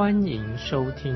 [0.00, 1.14] 欢迎收听。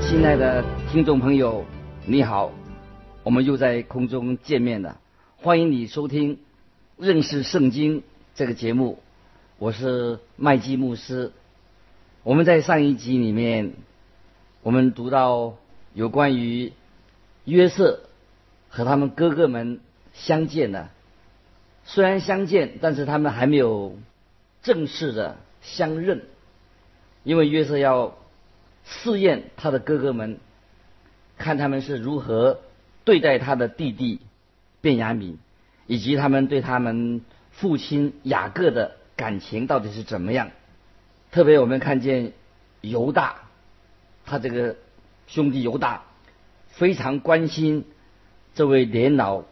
[0.00, 1.64] 亲爱的听众朋友，
[2.04, 2.52] 你好，
[3.24, 5.00] 我们又在空中见面了，
[5.38, 6.38] 欢迎你收听
[6.96, 8.04] 认识圣经
[8.36, 9.00] 这个节目，
[9.58, 11.32] 我是麦基牧师。
[12.22, 13.72] 我们在上一集里面，
[14.62, 15.54] 我们读到
[15.92, 16.72] 有关于
[17.46, 17.98] 约瑟
[18.68, 19.80] 和他们哥哥们
[20.14, 20.92] 相见了。
[21.84, 23.96] 虽然相见，但是他们还没有
[24.62, 26.22] 正式的相认，
[27.24, 28.16] 因为约瑟要
[28.84, 30.38] 试验他的哥哥们，
[31.36, 32.60] 看他们是如何
[33.04, 34.20] 对待他的弟弟
[34.80, 35.38] 卞雅敏，
[35.88, 40.50] 以及他们对他们父亲雅各的感情到底是怎么样。
[41.32, 42.32] 特别我们看见
[42.80, 43.36] 犹大，
[44.24, 44.76] 他这个
[45.26, 46.04] 兄弟犹大
[46.68, 47.84] 非常关心
[48.54, 49.42] 这位年老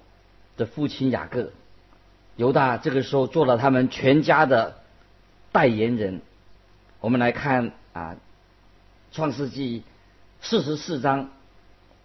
[0.57, 1.51] 的父亲雅各。
[2.37, 4.77] 犹大这个时候做了他们全家的
[5.55, 6.21] 代言人。
[6.99, 8.17] 我们来看啊，
[9.15, 9.81] 《创世纪》
[10.41, 11.31] 四十四章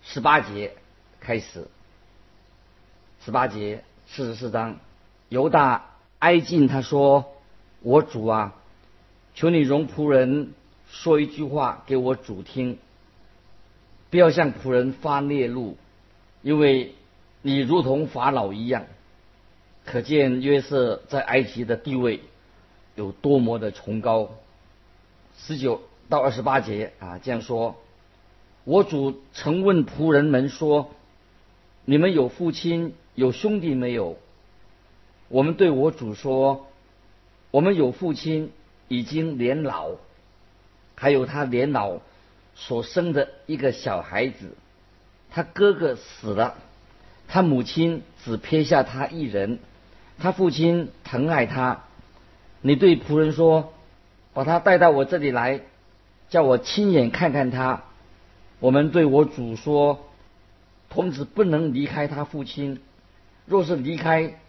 [0.03, 0.75] 十八节
[1.19, 1.67] 开始。
[3.25, 4.77] 十八节，四十四章，
[5.29, 7.33] 犹大哀进他说
[7.81, 8.53] ：“我主啊，
[9.33, 10.53] 求你容仆人
[10.91, 12.77] 说一句话给我主听，
[14.11, 15.75] 不要向仆人发烈怒，
[16.43, 16.93] 因为
[17.41, 18.85] 你如同法老一样。”
[19.85, 22.21] 可见约瑟在埃及的地位
[22.99, 24.31] 有多么的崇高。
[25.37, 27.77] 十九到二十八节啊，这样说：
[28.65, 30.91] 我主曾问仆人们说
[31.85, 34.17] ：“你们有父亲有兄弟没有？”
[35.29, 36.67] 我们对我主说
[37.51, 38.51] ：“我们有父亲，
[38.89, 39.91] 已经年老，
[40.95, 41.99] 还有他年老
[42.55, 44.57] 所生的一个小孩子，
[45.29, 46.55] 他哥哥死了，
[47.29, 49.59] 他母亲只撇下他一人。”
[50.21, 51.85] 他父亲疼爱他，
[52.61, 53.73] 你对仆人说
[54.33, 55.61] ：“把他带到我这里来，
[56.29, 57.83] 叫我亲眼看看他。”
[58.59, 59.99] 我们对我主说
[60.89, 62.81] ：“童子不能离开他父亲，
[63.45, 64.39] 若是离开，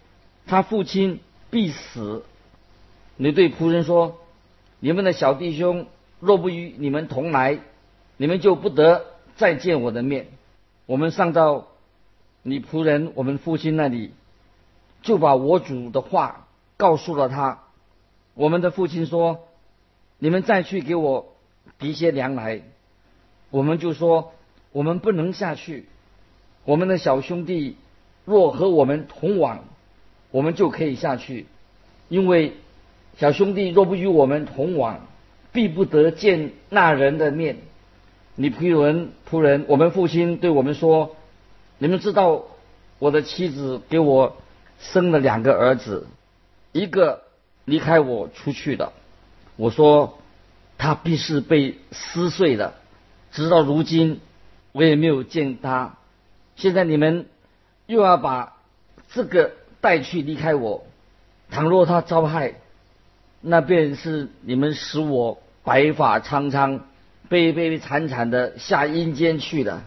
[0.47, 1.21] 他父亲
[1.51, 2.25] 必死。”
[3.17, 4.19] 你对仆人说
[4.81, 5.87] ：“你们的小弟兄
[6.19, 7.59] 若不与你们同来，
[8.17, 9.05] 你们就不得
[9.37, 10.29] 再见我的面。”
[10.87, 11.69] 我们上到
[12.43, 14.13] 你仆人我们父亲那里。
[15.03, 17.61] 就把我主的话告诉了他。
[18.35, 19.49] 我们的父亲说
[20.19, 21.35] ：“你们再去给我
[21.79, 22.63] 提些粮来。”
[23.51, 24.33] 我们就说
[24.73, 25.87] ：“我们不能下去。
[26.65, 27.77] 我们的小兄弟
[28.25, 29.65] 若和我们同往，
[30.31, 31.47] 我们就可以下去。
[32.09, 32.55] 因为
[33.19, 35.07] 小兄弟若不与我们同往，
[35.53, 37.59] 必不得见那人的面。”
[38.37, 41.17] 你仆人仆人，我们父亲对我们说
[41.79, 42.45] ：“你们知道
[42.99, 44.37] 我的妻子给我。”
[44.83, 46.07] 生了两个儿子，
[46.73, 47.21] 一个
[47.71, 48.93] 离开我出去的。
[49.57, 50.19] 我说
[50.77, 52.75] 他必是被撕碎的，
[53.33, 54.21] 直到如今
[54.73, 55.97] 我也没有见他。
[56.57, 57.27] 现在你们
[57.87, 58.59] 又要把
[59.13, 60.85] 这个带去离开我，
[61.51, 62.57] 倘若他遭害，
[63.41, 66.81] 那便是你们使我白发苍苍、
[67.31, 69.85] 悲悲惨惨的下阴间去了。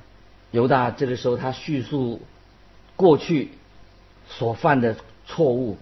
[0.49, 2.21] 犹大这个时候他叙述
[2.95, 3.51] 过去。
[4.25, 4.95] 所犯的
[5.27, 5.77] 错误，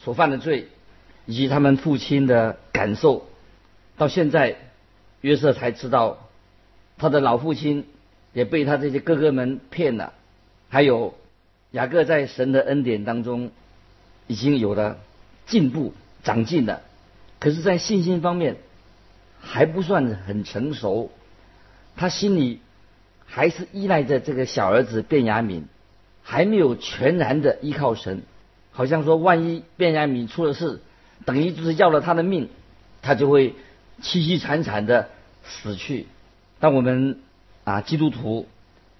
[0.00, 0.66] 所犯的罪，
[1.30, 3.28] 以及他们父亲的感受，
[3.96, 4.56] 到现在，
[5.20, 6.18] 约瑟才知道，
[6.98, 7.86] 他的老父亲
[8.32, 10.12] 也被他这些哥哥们骗了。
[10.68, 11.14] 还有
[11.70, 13.52] 雅各在神的恩典当中，
[14.26, 14.98] 已经有了
[15.46, 15.94] 进步、
[16.24, 16.82] 长进了，
[17.38, 18.56] 可是，在信心方面
[19.40, 21.12] 还不算很成熟，
[21.94, 22.58] 他心里
[23.24, 25.66] 还是依赖着这个小儿子卞雅敏。
[26.22, 28.22] 还没有全然的依靠神，
[28.72, 30.80] 好像说，万一卞雅敏出了事，
[31.24, 32.48] 等于就是要了他的命，
[33.02, 33.54] 他就会
[34.02, 35.08] 凄凄惨惨的
[35.44, 36.06] 死去。
[36.58, 37.20] 当我们
[37.64, 38.46] 啊基督徒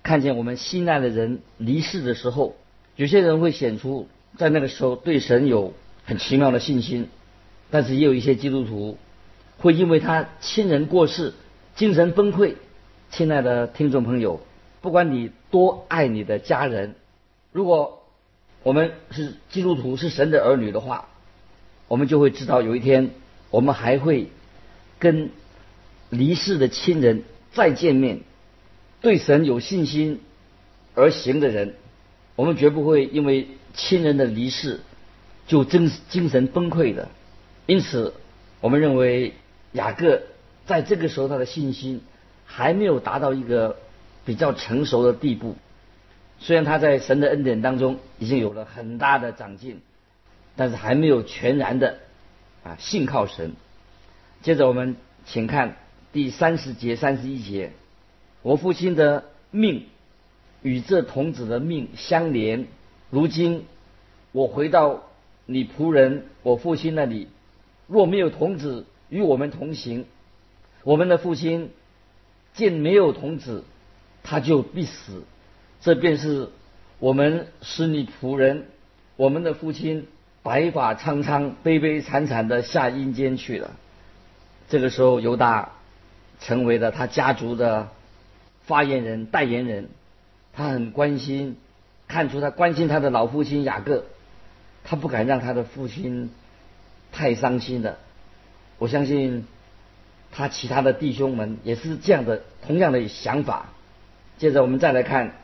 [0.03, 2.57] 看见我们心爱的人离世的时候，
[2.97, 5.75] 有些人会显出在那个时候对神有
[6.05, 7.09] 很奇妙的信心，
[7.71, 8.99] 但是也有一些基督徒
[9.59, 11.35] 会因为他亲人过世，
[11.75, 12.55] 精神崩溃。
[13.11, 14.41] 亲爱的听众朋友，
[14.81, 16.95] 不管你多爱你的家人。
[17.53, 18.05] 如果
[18.63, 21.10] 我们是基督徒，是神的儿女的话，
[21.91, 23.11] 我们就会知道有一天
[23.51, 24.29] 我们还会
[25.01, 25.31] 跟
[26.09, 28.21] 离世的亲人再见面，
[29.01, 30.21] 对神有信心
[30.95, 31.75] 而行的人，
[32.37, 34.79] 我们绝不会因为亲人的离世
[35.49, 37.09] 就精精神崩溃的。
[37.67, 38.15] 因此，
[38.61, 39.35] 我们认为
[39.73, 40.23] 雅各
[40.67, 42.03] 在这个时候他的信心
[42.47, 43.77] 还没有达到一个
[44.25, 45.57] 比较成熟的地步。
[46.39, 49.81] 虽然他在神的恩典当中已经有了很大的长进，
[50.61, 52.01] 但是还没有全然的
[52.63, 53.53] 啊信靠神。
[54.43, 55.77] 接着我们请看
[56.13, 57.73] 第三十节、三十一节：
[58.43, 59.87] 我父亲的命
[60.61, 62.67] 与这童子的命相连。
[63.09, 63.65] 如今
[64.33, 65.05] 我回到
[65.47, 67.29] 你仆人我父亲那里，
[67.87, 70.05] 若没有童子与我们同行，
[70.85, 71.71] 我们的父亲
[72.53, 73.65] 见没有童子，
[74.23, 75.23] 他就必死。
[75.81, 76.51] 这便是
[76.99, 78.67] 我们使你仆人，
[79.17, 80.07] 我们的父亲
[80.43, 83.73] 白发苍苍、悲悲惨惨的下阴间去了。
[84.69, 85.73] 这个时候，犹大
[86.41, 87.89] 成为了他家族的
[88.67, 89.89] 发言人、代言人。
[90.53, 91.57] 他很关心，
[92.09, 94.05] 看出他关心他的老父亲雅各，
[94.83, 96.31] 他不敢让他的父亲
[97.13, 97.99] 太伤心了。
[98.79, 99.47] 我相信
[100.33, 103.67] 他其他的弟兄们也是这样的，同样的想法。
[104.39, 105.35] 接着，我们再来看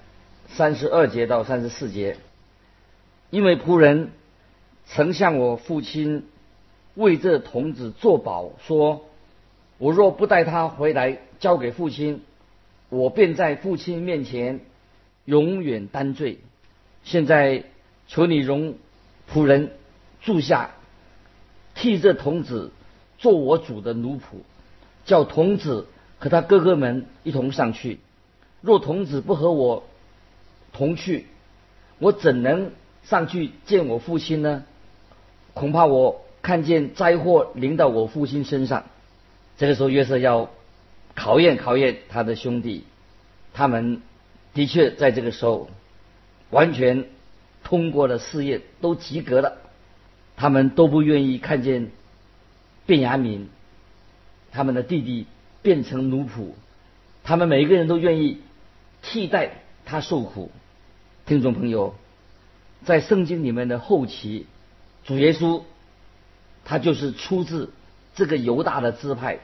[0.49, 2.17] 三十二节到三十四节，
[3.31, 4.11] 因为仆人
[4.87, 6.27] 曾向我父亲
[6.94, 9.05] 为这童子作保说。
[9.79, 12.23] 我若不带他回来交给父亲，
[12.88, 14.61] 我便在父亲面前
[15.27, 16.38] 永远担罪。
[17.05, 17.65] 现在
[18.09, 18.77] 求你容
[19.31, 19.73] 仆人
[20.23, 20.71] 住下，
[21.75, 22.73] 替这童子
[23.19, 24.21] 做我主的奴仆，
[25.05, 25.88] 叫童子
[26.19, 28.00] 和他哥哥们一同上去。
[28.62, 29.85] 若童子不和我
[30.73, 31.27] 同去，
[31.99, 32.71] 我怎能
[33.05, 34.65] 上去见我父亲呢？
[35.56, 38.85] 恐怕我看见灾祸临到我父亲身上。
[39.56, 40.50] 这个时候，约瑟要
[41.14, 42.85] 考验考验他的兄弟，
[43.55, 44.03] 他们
[44.53, 45.70] 的确在这个时候
[46.50, 47.06] 完全
[47.64, 49.56] 通过了试验，都及格了。
[50.37, 51.91] 他们都不愿意看见
[52.85, 53.49] 卞雅敏
[54.52, 55.25] 他们的弟弟
[55.62, 56.50] 变成奴仆，
[57.25, 58.43] 他们每一个人都愿意
[59.00, 60.50] 替代他受苦。
[61.25, 61.94] 听众朋友，
[62.85, 64.44] 在圣经里面的后期，
[65.06, 65.62] 主耶稣
[66.64, 67.73] 他就是出自。
[68.14, 69.41] 这个犹大的支派，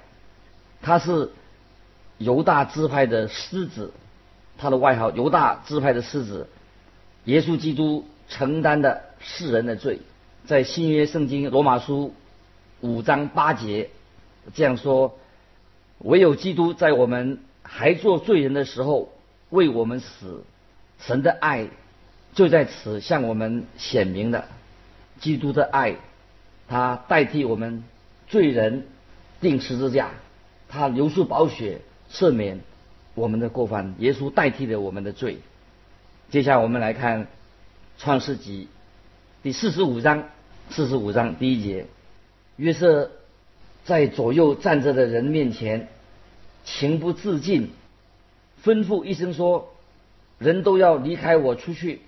[0.80, 1.30] 他是
[2.16, 3.92] 犹大支派的狮子，
[4.56, 6.48] 他的外号犹大支派的狮子。
[7.24, 10.00] 耶稣基督承担的世人的罪，
[10.46, 12.14] 在新约圣经罗马书
[12.80, 13.90] 五章八节
[14.54, 15.18] 这样说：
[15.98, 19.12] 唯有基督在我们还做罪人的时候
[19.50, 20.44] 为我们死，
[20.98, 21.68] 神的爱
[22.32, 24.48] 就在此向我们显明了。
[25.22, 25.96] 基督的爱，
[26.68, 27.84] 他代替我们。
[28.28, 28.86] 罪人
[29.42, 30.12] 定十字架，
[30.66, 32.60] 他流出宝血赦免
[33.14, 35.40] 我们的过犯，耶稣代替了我们的罪。
[36.30, 37.26] 接下来我们来看
[37.98, 38.68] 创世纪
[39.42, 40.30] 第四十五章，
[40.70, 41.84] 四十五章第一节，
[42.56, 43.10] 约瑟
[43.84, 45.88] 在左右站着的人面前
[46.64, 47.72] 情不自禁，
[48.64, 49.74] 吩咐一声说
[50.40, 52.00] ：“人都要离开我出去。”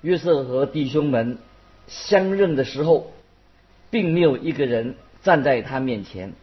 [0.00, 1.38] 约瑟和弟兄们
[1.86, 3.12] 相认的时候，
[3.90, 4.96] 并没有一个人。
[5.22, 6.34] 站在他面前，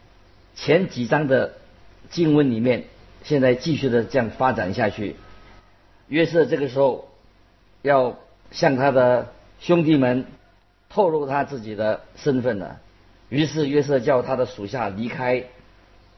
[0.56, 1.54] 前几章的
[2.10, 2.86] 经文里面，
[3.22, 5.14] 现在继续的这样发展下去。
[6.08, 7.08] 约瑟这个时候
[7.82, 8.18] 要
[8.50, 10.26] 向他的兄弟们
[10.90, 12.80] 透露他自己的身份了。
[13.28, 15.44] 于是约瑟叫他的属下离开，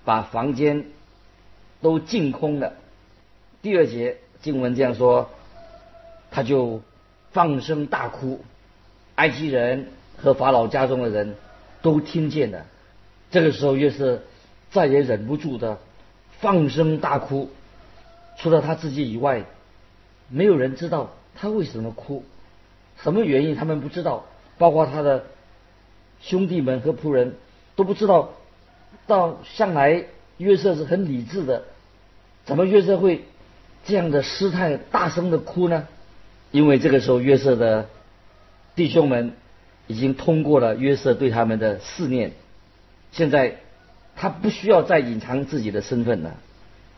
[0.06, 0.86] 把房间
[1.82, 2.72] 都净空了。
[3.60, 5.28] 第二节经文这样说，
[6.30, 6.80] 他就
[7.32, 8.42] 放声大哭。
[9.16, 11.34] 埃及人和法老家中的人。
[11.82, 12.64] 都听见了，
[13.30, 14.22] 这个时候约瑟
[14.70, 15.78] 再也忍不住的
[16.40, 17.50] 放声大哭，
[18.38, 19.44] 除了他自己以外，
[20.30, 22.24] 没有人知道他为什么哭，
[23.02, 24.24] 什么原因他们不知道，
[24.56, 25.26] 包括他的
[26.22, 27.34] 兄弟们和仆人
[27.76, 28.30] 都不知道。
[29.06, 30.04] 到向来
[30.38, 31.64] 约瑟是很理智的，
[32.46, 33.26] 怎么约瑟会
[33.84, 35.86] 这样的失态大声的哭呢？
[36.50, 37.90] 因为这个时候约瑟的
[38.76, 39.34] 弟兄们。
[39.86, 42.32] 已经通过了约瑟对他们的试炼，
[43.12, 43.60] 现在
[44.16, 46.38] 他不需要再隐藏自己的身份了。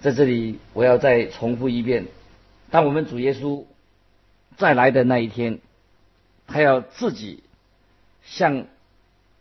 [0.00, 2.06] 在这里，我要再重复一遍：
[2.70, 3.64] 当我们主耶稣
[4.56, 5.58] 再来的那一天，
[6.46, 7.42] 他要自己
[8.22, 8.68] 向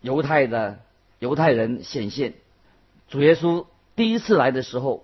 [0.01, 0.79] 犹太的
[1.19, 2.33] 犹太人显现。
[3.09, 5.03] 主耶稣第一次来的时候，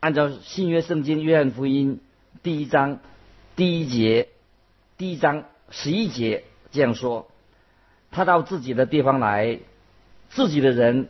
[0.00, 2.00] 按照新约圣经约翰福音
[2.42, 3.00] 第一章
[3.54, 4.28] 第一节、
[4.96, 7.28] 第一章十一节这样说。
[8.12, 9.60] 他到自己的地方来，
[10.30, 11.08] 自己的人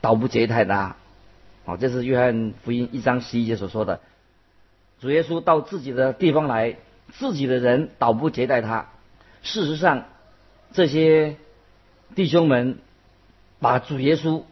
[0.00, 0.94] 倒不接待他，
[1.64, 4.00] 好，这是约翰福音一章十一节所说的。
[5.00, 6.76] 主耶稣到自己的地方来，
[7.12, 8.90] 自己的人倒不接待他。
[9.42, 10.04] 事实上，
[10.72, 11.36] 这些
[12.14, 12.78] 弟兄们
[13.58, 14.44] 把主耶稣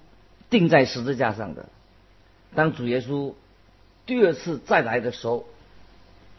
[0.50, 1.68] 钉在十字架上的。
[2.56, 3.34] 当主耶稣
[4.04, 5.44] 第二次再来的时候，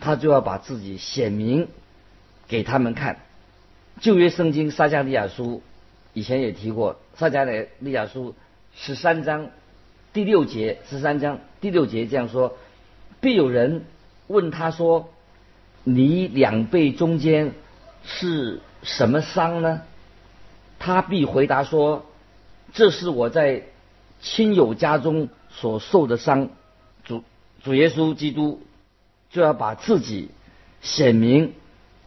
[0.02, 1.70] 他就要把自己显明
[2.50, 3.20] 给他们看。
[4.02, 5.62] 旧约圣经撒加利亚书
[6.14, 8.36] 以前也提过，撒加利亚书
[8.76, 9.52] 十三章
[10.12, 12.58] 第六节，十三章第六节这样说：
[13.22, 13.86] 必有人
[14.28, 15.10] 问他说
[15.84, 17.54] ：“你两背中间
[18.04, 19.82] 是什么伤呢？”
[20.80, 22.06] 他必回答说
[22.74, 23.64] ：“这是我在
[24.22, 26.50] 亲友家中所受的伤。”
[27.04, 27.24] 主
[27.64, 28.62] 主耶稣基督
[29.30, 30.30] 就要把自己
[30.82, 31.54] 显明。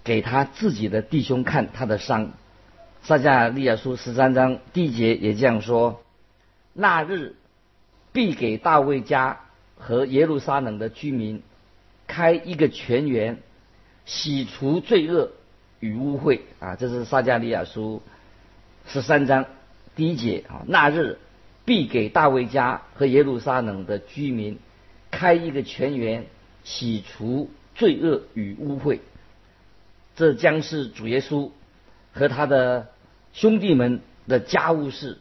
[0.05, 2.33] 给他自己的弟兄看他的伤，
[3.03, 6.03] 撒迦利亚书十三章第一节也这样说：
[6.73, 7.37] 那日
[8.13, 9.41] 必给大卫家
[9.77, 11.43] 和耶路撒冷的居民
[12.07, 13.39] 开一个泉源，
[14.05, 15.31] 洗除罪恶
[15.81, 16.77] 与污秽啊！
[16.77, 18.03] 这是撒迦利亚书
[18.87, 19.47] 十三章
[19.95, 20.63] 第一节啊。
[20.67, 21.19] 那日
[21.65, 24.59] 必给大卫家和耶路撒冷的居民
[25.11, 26.27] 开一个泉源，
[26.65, 28.99] 洗除罪恶与污秽。
[30.16, 31.50] 这将是主耶稣
[32.12, 32.88] 和他的
[33.33, 35.19] 兄弟们的家务事。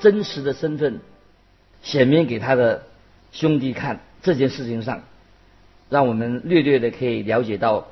[0.00, 1.00] 真实的身份
[1.82, 2.84] 显明给他的
[3.32, 5.02] 兄弟看，这件事情上，
[5.88, 7.86] 让我们略略的可以了解到，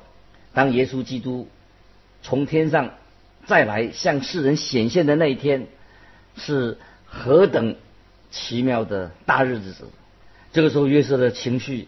[0.53, 1.47] 当耶稣基督
[2.21, 2.91] 从天上
[3.45, 5.67] 再来向世人显现的那一天，
[6.35, 7.75] 是何等
[8.31, 9.73] 奇妙的大日子。
[10.51, 11.87] 这个时候，约瑟的情绪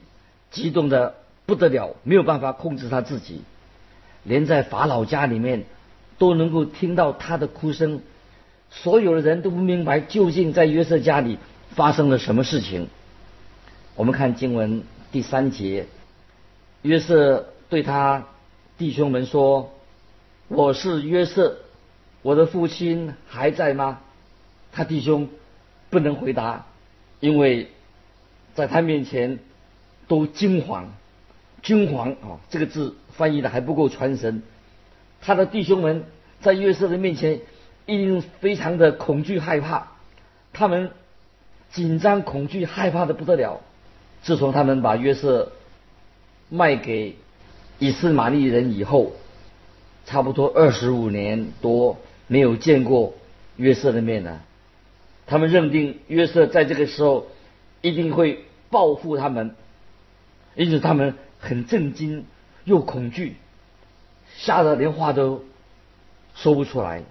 [0.52, 3.42] 激动的不得了，没有办法控制他自己，
[4.24, 5.66] 连在法老家里面。
[6.18, 8.00] 都能够听到他的哭声，
[8.72, 11.38] 所有的人都不明白究竟在约瑟家里
[11.76, 12.88] 发生了什么事情。
[13.96, 15.86] 我们看经文第三节，
[16.82, 18.28] 约瑟对他
[18.78, 19.74] 弟兄们说
[20.48, 21.58] ：“我是约瑟，
[22.22, 24.00] 我的父亲还在吗？”
[24.72, 25.30] 他弟兄
[25.90, 26.66] 不能回答，
[27.20, 27.70] 因为
[28.56, 29.40] 在他面前
[30.08, 30.86] 都惊惶。
[31.62, 34.42] 惊惶啊，这个字翻译的还不够传神。
[35.22, 36.06] 他的弟兄们
[36.40, 37.42] 在约瑟的面前
[37.86, 39.88] 一定非常的恐惧害怕，
[40.54, 40.92] 他们
[41.72, 43.62] 紧张、恐惧、害怕的不得了。
[44.24, 45.52] 自从他们把约瑟
[46.50, 47.16] 卖给
[47.80, 49.14] 以斯玛利人以后，
[50.06, 51.98] 差不多二十五年多
[52.28, 53.14] 没有见过
[53.58, 54.42] 约瑟的面了。
[55.26, 57.28] 他们认定约瑟在这个时候
[57.82, 59.56] 一定会报复他们，
[60.56, 62.26] 因此他们很震惊
[62.64, 63.38] 又恐惧。
[64.38, 65.44] 吓得连话都
[66.36, 67.04] 说不出来，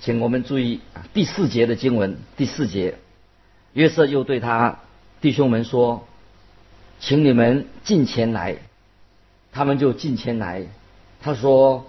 [0.00, 0.80] 请我们注意
[1.12, 2.16] 第四节的经文。
[2.36, 2.94] 第四节，
[3.72, 4.80] 约瑟又对他
[5.20, 6.06] 弟兄们说
[7.00, 8.56] ：“请你们进前来。”
[9.52, 10.66] 他们就进前来。
[11.20, 11.86] 他说：“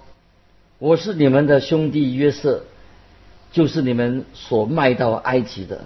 [0.80, 2.64] 我是你们的兄弟约瑟，
[3.52, 5.86] 就是你们所卖到埃及的。”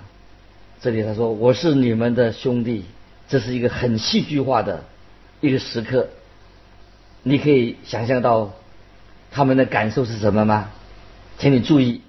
[0.82, 2.86] 这里他说：“我是你们的兄弟。”
[3.30, 4.84] 这是一个很戏剧化的
[5.42, 6.10] 一个时刻，
[7.24, 8.53] 你可以想象到。
[9.36, 10.70] 他们的感受是什么吗？
[11.39, 12.01] 请你注意，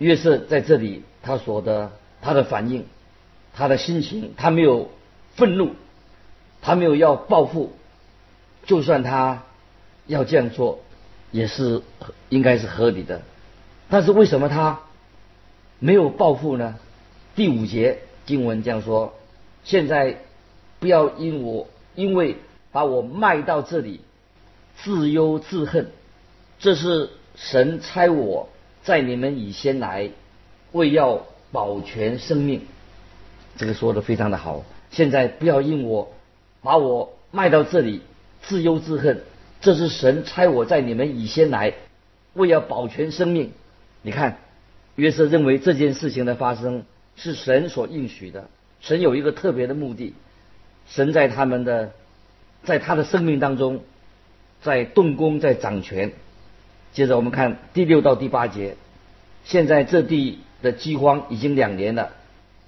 [0.00, 1.92] 约瑟在这里他所的
[2.22, 2.86] 他的反应，
[3.52, 4.90] 他的心情，他没有
[5.36, 5.74] 愤怒，
[6.62, 7.72] 他没有要报复，
[8.64, 9.42] 就算他
[10.06, 10.80] 要这样做，
[11.30, 11.82] 也是
[12.30, 13.20] 应该是合理的。
[13.90, 14.80] 但是为什么他
[15.78, 16.76] 没有报复呢？
[17.34, 19.12] 第五节经文这样说：
[19.64, 20.16] 现在
[20.78, 22.36] 不要因我因为
[22.72, 24.00] 把我卖到这里，
[24.78, 25.90] 自忧自恨。
[26.58, 28.48] 这是神差我
[28.82, 30.10] 在你们以先来，
[30.72, 32.62] 为要保全生命。
[33.56, 34.64] 这个说的非常的好。
[34.90, 36.12] 现在不要因我
[36.62, 38.02] 把我卖到这里
[38.42, 39.22] 自忧自恨。
[39.60, 41.74] 这是神差我在你们以先来，
[42.32, 43.52] 为要保全生命。
[44.00, 44.38] 你看，
[44.96, 46.84] 约瑟认为这件事情的发生
[47.16, 48.48] 是神所应许的。
[48.80, 50.14] 神有一个特别的目的，
[50.88, 51.92] 神在他们的
[52.64, 53.82] 在他的生命当中，
[54.62, 56.12] 在动工，在掌权。
[56.92, 58.76] 接着我们看第六到第八节，
[59.44, 62.12] 现在这地的饥荒已经两年了，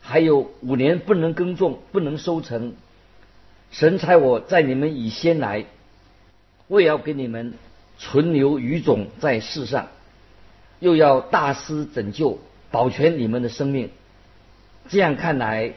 [0.01, 2.75] 还有五年不能耕种，不能收成。
[3.71, 5.65] 神差我在你们以先来，
[6.69, 7.55] 我也要给你们
[7.99, 9.89] 存留余种在世上，
[10.79, 12.39] 又要大施拯救，
[12.71, 13.91] 保全你们的生命。
[14.89, 15.73] 这样看来，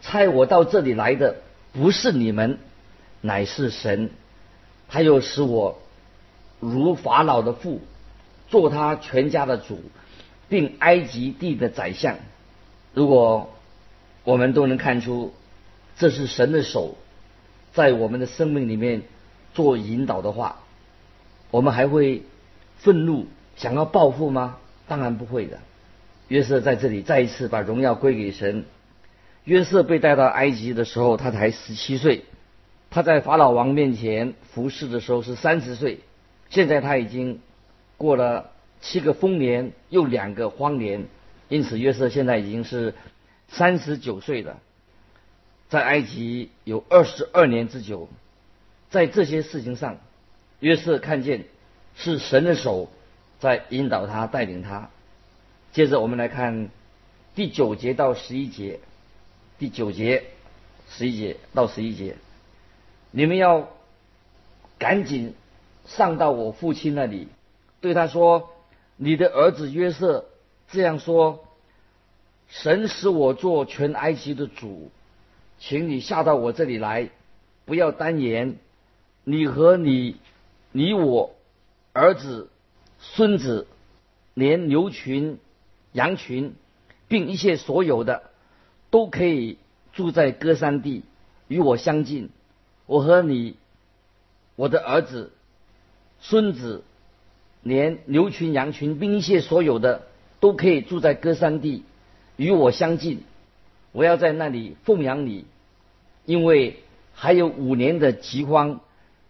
[0.00, 1.36] 差我到这里来的
[1.72, 2.58] 不是你们，
[3.20, 4.10] 乃是神。
[4.88, 5.82] 他又使我
[6.60, 7.80] 如法老的父，
[8.48, 9.80] 做他全家的主，
[10.48, 12.16] 并埃及地的宰相。
[12.94, 13.50] 如果
[14.24, 15.32] 我们都能看出
[15.96, 16.96] 这是神的手
[17.72, 19.02] 在我们的生命里面
[19.54, 20.60] 做引导的话，
[21.50, 22.22] 我们还会
[22.78, 24.56] 愤怒想要报复吗？
[24.86, 25.58] 当然不会的。
[26.28, 28.64] 约瑟在这里再一次把荣耀归给神。
[29.44, 32.22] 约瑟被带到埃及的时候，他才十七岁；
[32.90, 36.00] 他在法老王面前服侍的时候是三十岁。
[36.50, 37.40] 现在他已经
[37.96, 41.06] 过了七个丰年，又两个荒年，
[41.48, 42.94] 因此约瑟现在已经是
[43.48, 44.58] 三十九岁了。
[45.68, 48.08] 在埃及有二十二年之久，
[48.88, 49.98] 在这些事情上，
[50.60, 51.44] 约瑟看见
[51.94, 52.90] 是神的手
[53.38, 54.88] 在引导他、带领他。
[55.72, 56.70] 接着我们来看
[57.34, 58.80] 第九节到十一节，
[59.58, 60.24] 第九节、
[60.88, 62.16] 十一节到十一节，
[63.10, 63.68] 你们要
[64.78, 65.34] 赶紧
[65.88, 67.26] 上到我父亲那里，
[67.80, 68.50] 对他说
[68.96, 70.26] ：“你的儿子约瑟
[70.70, 71.44] 这样说：
[72.46, 74.92] 神使我做全埃及的主，
[75.58, 77.10] 请你下到我这里来，
[77.64, 78.58] 不要单言，
[79.24, 80.16] 你和你、
[80.70, 81.34] 你我
[81.92, 82.48] 儿子、
[83.00, 83.66] 孙子，
[84.34, 85.40] 连牛群。”
[85.92, 86.54] 羊群，
[87.08, 88.24] 并一切所有的，
[88.90, 89.56] 都可以
[89.94, 91.02] 住在歌山地，
[91.48, 92.28] 与我相近。
[92.84, 93.56] 我和你，
[94.54, 95.32] 我的儿子、
[96.20, 96.82] 孙子，
[97.62, 100.02] 连牛群、羊群，并一切所有的，
[100.40, 101.84] 都可以住在歌山地，
[102.36, 103.22] 与我相近。
[103.92, 105.44] 我要在那里奉养你，
[106.24, 106.82] 因为
[107.14, 108.80] 还有五年的饥荒，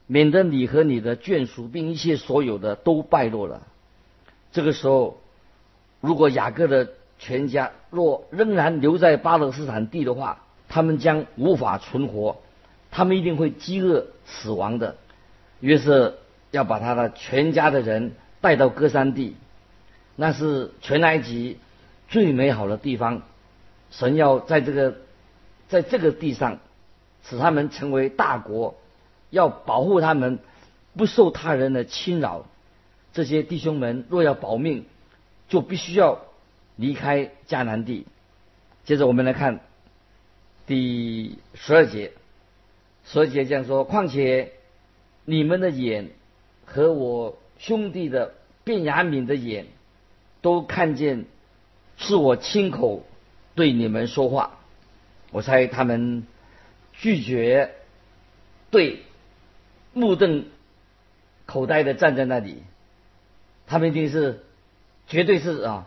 [0.07, 3.66] 免得你和你的眷属，并一切所有的都败落了。
[4.53, 5.18] 这个时候。
[6.01, 12.37] 如果雅各的全家若仍然留在巴勒斯坦地的话，他们将无法存活，
[12.92, 14.94] 他们一定会饥饿死亡的。
[15.59, 16.18] 约瑟
[16.50, 19.37] 要把他的全家的人带到歌山地，
[20.16, 21.58] 那是全埃及
[22.08, 23.22] 最美好的地方。
[23.90, 24.96] 神要在这个
[25.68, 26.58] 在这个地上
[27.24, 28.76] 使他们成为大国，
[29.30, 30.38] 要保护他们
[30.96, 32.46] 不受他人的侵扰。
[33.12, 34.84] 这些弟兄们若要保命。
[35.48, 36.20] 就必须要
[36.76, 38.04] 离开迦南地。
[38.84, 39.61] 接着我们来看
[40.66, 42.12] 第十二节，
[43.06, 44.52] 十二节这样说：况且
[45.24, 46.11] 你们的眼
[46.68, 49.66] 和我兄弟的卞雅敏的眼，
[50.40, 51.24] 都看见
[51.96, 53.04] 是我亲口
[53.54, 54.59] 对你们说话。
[55.33, 56.26] 我猜他们
[56.92, 57.74] 拒绝
[58.70, 59.02] 对
[59.92, 60.46] 目瞪
[61.46, 62.62] 口呆的站在那里，
[63.66, 64.44] 他们一定是。
[65.11, 65.87] 绝对是啊，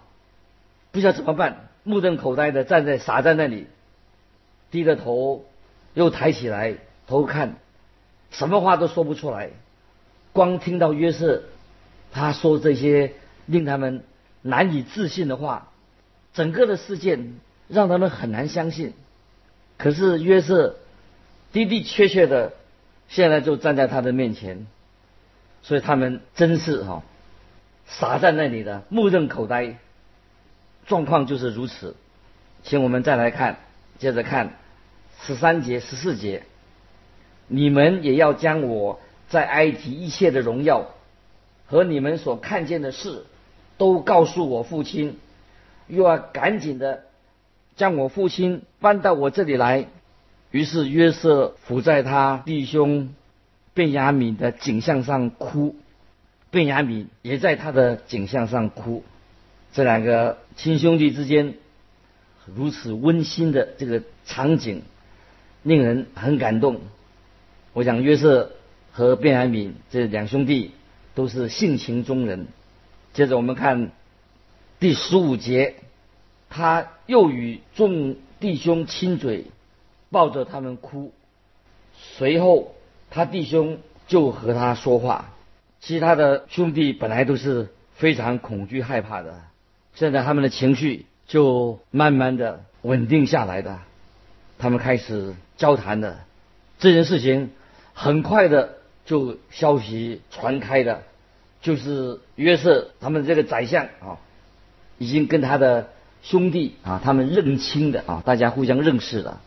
[0.91, 3.67] 不知道怎么办，目瞪口呆的站在傻在那里，
[4.71, 5.45] 低着头，
[5.93, 7.57] 又抬起来头看，
[8.31, 9.51] 什么话都说不出来，
[10.33, 11.43] 光听到约瑟
[12.11, 13.13] 他说这些
[13.45, 14.03] 令他们
[14.41, 15.71] 难以置信的话，
[16.33, 17.35] 整个的事件
[17.67, 18.93] 让他们很难相信。
[19.77, 20.77] 可是约瑟
[21.51, 22.53] 的的确确的
[23.09, 24.67] 现在就站在他的面前，
[25.63, 27.03] 所以他们真是哈。
[27.87, 29.75] 傻在那里的，目瞪口呆，
[30.85, 31.95] 状况就是如此。
[32.63, 33.57] 请我们再来看，
[33.97, 34.53] 接着看
[35.23, 36.43] 十三节、十四节，
[37.47, 40.91] 你们也要将我在埃及一切的荣耀
[41.65, 43.25] 和你们所看见的事，
[43.77, 45.17] 都告诉我父亲，
[45.87, 47.05] 又要赶紧的
[47.77, 49.87] 将我父亲搬到我这里来。
[50.51, 53.15] 于是约瑟伏在他弟兄
[53.73, 55.75] 便雅悯的景象上哭。
[56.49, 59.05] 贝雅米也在他的景象上哭，
[59.71, 61.53] 这两个亲兄弟之间
[62.53, 64.81] 如此温馨的这个场景，
[65.63, 66.81] 令人很感动。
[67.71, 68.51] 我想约瑟
[68.91, 70.71] 和卞雅敏这两兄弟
[71.15, 72.47] 都是性情中人。
[73.13, 73.91] 接着我们看
[74.79, 75.75] 第十五节，
[76.49, 79.45] 他又与众弟兄亲嘴，
[80.09, 81.11] 抱着他们哭。
[81.97, 82.75] 随后
[83.09, 85.29] 他弟兄就和他说话。
[85.79, 89.41] 其他的兄弟本来都是非常恐惧害怕的，
[89.95, 93.79] 现在他们的情绪就慢慢的稳定下来的，
[94.59, 96.19] 他们开始交谈的，
[96.77, 97.49] 这件事情
[97.93, 98.77] 很快的
[99.11, 101.03] 就消息传开的，
[101.61, 104.15] 就是约瑟他们这个宰相啊，
[104.99, 105.89] 已经跟他的
[106.21, 109.41] 兄弟啊他们认亲的啊，大家互相认识了，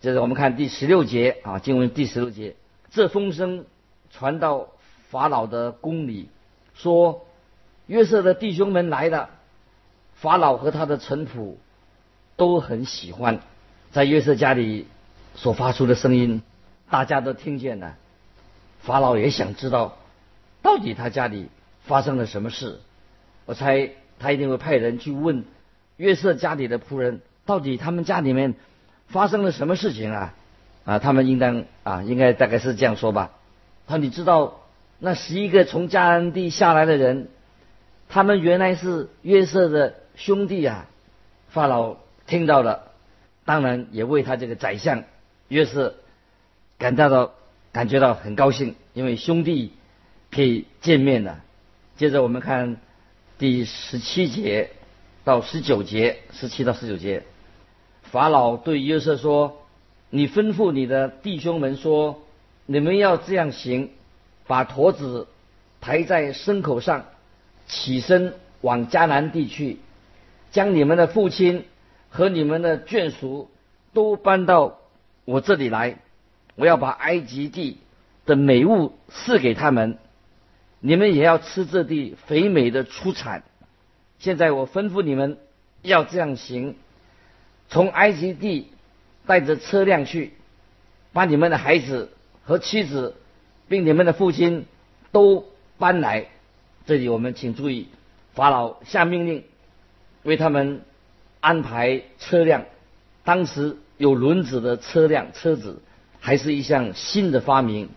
[0.00, 2.56] 这是我们看第十六节啊，经文第十六节，
[2.90, 3.66] 这风声
[4.10, 4.68] 传到
[5.10, 6.30] 法老的宫里，
[6.72, 7.26] 说
[7.88, 9.28] 约瑟的弟兄们来了。
[10.14, 11.56] 法老和他的臣仆
[12.36, 13.40] 都很喜欢
[13.92, 14.86] 在约瑟家里
[15.34, 16.40] 所发出的声音，
[16.88, 17.96] 大家都听见了。
[18.90, 19.96] 法老也想知道
[20.62, 21.46] 到底他家里
[21.84, 22.80] 发生了什么事。
[23.46, 25.44] 我猜他一定会派人去问
[25.96, 28.56] 约瑟家里的仆人，到底他们家里面
[29.06, 30.34] 发生了什么事情啊？
[30.84, 33.30] 啊，他们应当啊，应该大概是这样说吧。
[33.86, 34.60] 他说你知道
[34.98, 37.28] 那十一个从迦南地下来的人，
[38.08, 39.94] 他们原来是约瑟的。
[40.16, 40.86] 兄弟啊，
[41.48, 42.90] 法老听到了，
[43.44, 45.04] 当然也为他这个宰相
[45.48, 45.94] 约瑟
[46.76, 47.32] 感到到
[47.72, 49.72] 感觉到很高兴，因为兄弟
[50.30, 51.40] 可以见面了。
[51.96, 52.76] 接着我们看
[53.38, 54.70] 第十七节
[55.24, 57.22] 到十九节，十七到十九节，
[58.02, 59.66] 法老对约瑟说
[60.10, 62.22] ：“你吩咐你的弟兄们说，
[62.66, 63.90] 你们要这样行，
[64.46, 65.28] 把驼子
[65.80, 67.06] 抬在牲口上，
[67.66, 69.78] 起身往迦南地去。”
[70.50, 71.64] 将你们的父亲
[72.08, 73.48] 和你们的眷属
[73.92, 74.80] 都搬到
[75.24, 75.98] 我这里来，
[76.60, 77.78] 我要把埃及地
[78.26, 79.96] 的美物赐给他们，
[80.78, 83.42] 你们也要吃这地肥美的出产。
[84.18, 85.38] 现在我吩咐你们
[85.80, 86.74] 要这样行：
[87.70, 88.68] 从埃及地
[89.26, 90.34] 带着车辆去，
[91.14, 92.12] 把你们的孩子
[92.44, 93.16] 和妻子，
[93.66, 94.66] 并你们的父亲
[95.12, 95.46] 都
[95.78, 96.26] 搬来。
[96.84, 97.88] 这里我们请注意，
[98.34, 99.44] 法老下命令。
[100.24, 100.82] 为他们
[101.40, 102.66] 安排车辆，
[103.24, 105.80] 当时有轮子的车辆车子
[106.20, 107.88] 还是一项新的发明。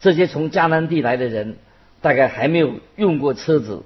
[0.00, 1.56] 这些从迦南地来的人
[2.00, 3.82] 大概还没有用过车子，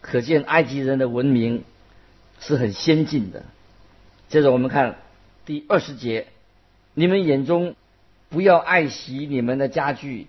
[0.00, 1.64] 可见埃及人的文明
[2.40, 3.44] 是很先进的。
[4.28, 4.96] 接着我们看
[5.46, 6.26] 第二十节：
[6.92, 7.76] 你们眼中
[8.28, 10.26] 不要爱惜你们的家具，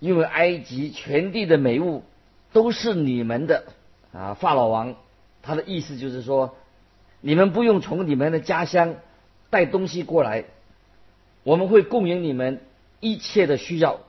[0.00, 2.02] 因为埃及全地的美物
[2.52, 3.64] 都是你们的。
[4.12, 4.96] 啊，法老王。
[5.40, 6.56] 他的意思就是说，
[7.20, 8.96] 你们不用从你们的家乡
[9.48, 10.44] 带东西过来，
[11.48, 12.60] 我们会供应你们
[13.00, 14.00] 一切的需要。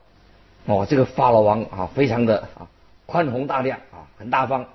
[0.65, 2.67] 哦，这个法老王啊，非常的啊
[3.05, 4.65] 宽宏大量啊，很大方。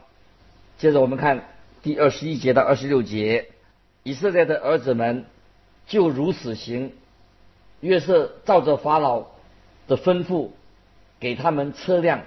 [0.79, 1.45] 接着我们看
[1.83, 3.49] 第二十一节到二十六节，
[4.03, 5.27] 以色列的儿子们
[5.87, 6.93] 就如此行。
[7.81, 9.27] 约瑟照着法老
[9.87, 10.49] 的吩咐，
[11.21, 12.23] 给他们车辆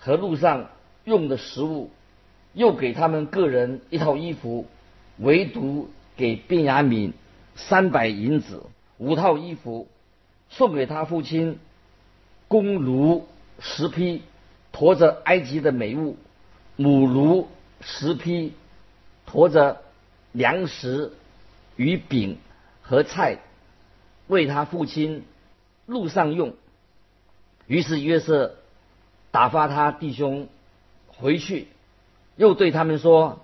[0.00, 0.66] 和路上
[1.04, 1.92] 用的食物。
[2.54, 4.66] 又给他们个人一套衣服，
[5.18, 7.12] 唯独给卞雅敏
[7.54, 8.64] 三百银子
[8.98, 9.88] 五套衣服，
[10.50, 11.58] 送给他父亲
[12.48, 13.26] 公奴
[13.58, 14.22] 十匹
[14.72, 16.16] 驮着埃及的美物，
[16.76, 17.48] 母奴
[17.80, 18.52] 十匹
[19.26, 19.82] 驮着
[20.32, 21.12] 粮食
[21.76, 22.38] 与饼
[22.82, 23.38] 和菜，
[24.28, 25.24] 为他父亲
[25.86, 26.54] 路上用。
[27.66, 28.56] 于是约瑟
[29.30, 30.48] 打发他弟兄
[31.08, 31.68] 回去。
[32.36, 33.40] 又对他们说：“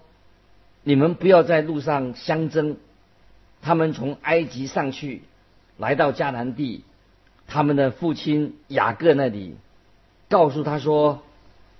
[0.85, 2.77] 你们不要在路上相争。
[3.63, 5.23] 他们从埃及上去，
[5.83, 6.85] 来到迦南地，
[7.49, 9.57] 他们的父亲雅各那里，
[10.29, 11.25] 告诉他说：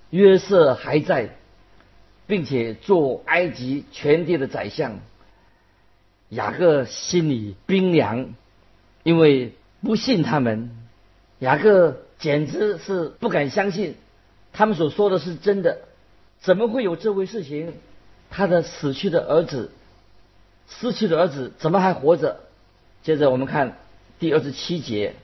[0.09, 1.29] 约瑟还在，
[2.27, 4.99] 并且做埃及全地的宰相。
[6.27, 8.33] 雅各心里冰凉，
[9.03, 10.71] 因为不信他们。
[11.39, 13.95] 雅各简直是不敢相信，
[14.51, 15.79] 他们所说的是真的。”
[16.43, 17.73] 怎么会有这回事情？
[18.29, 19.71] 他的死去的儿子，
[20.67, 22.41] 失去的儿子怎么还活着？
[23.01, 23.77] 接着我们看
[24.23, 25.15] 第二十七节，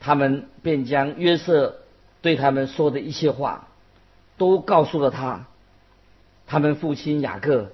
[0.00, 1.76] 他们便将约瑟
[2.22, 3.68] 对他们说的一切话
[4.36, 5.46] 都告诉了他。
[6.48, 7.70] 他们父亲雅各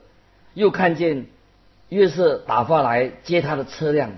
[0.53, 1.25] 又看见
[1.89, 4.11] 约瑟打发来接他的车辆，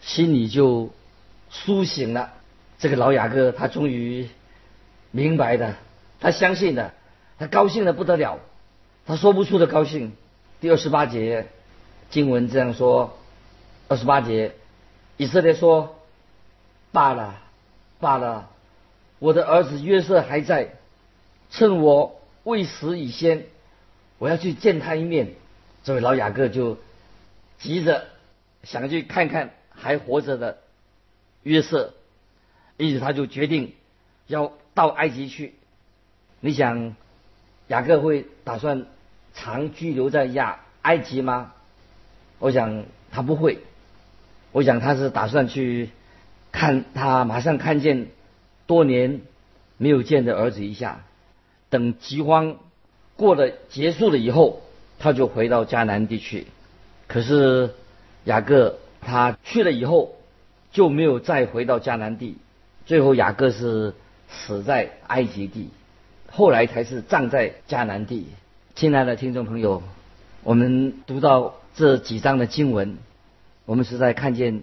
[0.00, 0.88] 心里就
[1.50, 2.32] 苏醒了。
[2.78, 4.26] 这个老雅各他终于
[5.10, 5.74] 明白的，
[6.18, 6.94] 他相信的。
[7.38, 8.38] 他高兴的不得了，
[9.04, 10.12] 他说不出的高兴。
[10.62, 11.48] 第二十八节
[12.08, 13.18] 经文这样说：
[13.88, 14.54] 二十八节，
[15.20, 15.96] 以色列说
[16.92, 17.42] ：“罢了，
[17.98, 18.48] 罢了，
[19.18, 20.70] 我的儿子约瑟还在，
[21.50, 23.44] 趁我未死以先，
[24.16, 25.34] 我要去见他一面。”
[25.84, 26.78] 这位老雅各就
[27.58, 28.06] 急着
[28.62, 30.56] 想去看看还活着的
[31.42, 31.92] 约瑟，
[32.78, 33.74] 因此他就决定
[34.26, 35.54] 要到埃及去。
[36.40, 36.96] 你想？
[37.68, 38.86] 雅各会打算
[39.34, 41.52] 长居留在亚埃及吗？
[42.38, 43.58] 我想他不会。
[44.52, 45.90] 我想他是打算去
[46.52, 48.08] 看他马上看见
[48.66, 49.20] 多年
[49.76, 51.02] 没有见的儿子一下，
[51.68, 52.56] 等饥荒
[53.16, 54.60] 过了结束了以后，
[54.98, 56.46] 他就回到迦南地区。
[57.06, 57.70] 可是
[58.24, 60.14] 雅各他去了以后，
[60.72, 62.36] 就没有再回到迦南地。
[62.86, 63.94] 最后雅各是
[64.28, 65.70] 死在埃及地，
[66.30, 68.26] 后来才是葬在迦南地。
[68.74, 69.82] 亲爱的听众朋友，
[70.42, 72.96] 我们读到这几章的经文，
[73.66, 74.62] 我们实在看见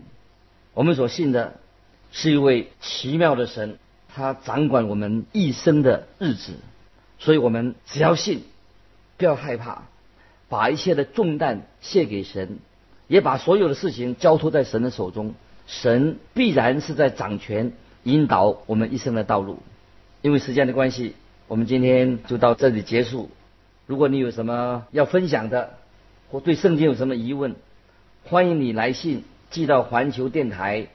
[0.73, 1.60] 我们所信的
[2.12, 3.77] 是一位奇妙的神，
[4.13, 6.53] 他掌管我们一生的日子。
[7.19, 8.43] 所以我们只要信，
[9.17, 9.83] 不要害怕，
[10.49, 12.60] 把一切的重担卸给神，
[13.07, 15.33] 也把所有的事情交托在神的手中。
[15.65, 19.57] 神必然是在掌权，引导我们一生的道路。
[20.21, 21.15] 因为时间的关系，
[21.47, 23.29] 我们今天就到这里结束。
[23.86, 25.77] 如果你有什么要分享的，
[26.29, 27.55] 或对圣经有什么疑问，
[28.30, 30.88] 欢迎你来信寄到环球电台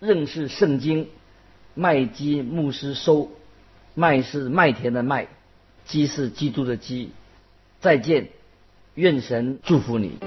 [0.00, 1.08] 认识圣经
[1.74, 3.30] 麦基牧师收。
[3.94, 5.28] 麦是麦田的麦。
[5.84, 7.10] 基是基督的基，
[7.80, 8.28] 再见，
[8.94, 10.18] 愿神祝福你。